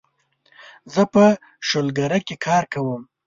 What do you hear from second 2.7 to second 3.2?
کوم